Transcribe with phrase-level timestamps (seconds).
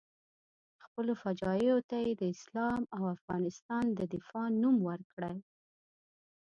[0.83, 5.35] خپلو فجایعو ته یې د اسلام او افغانستان د دفاع نوم ورکړی.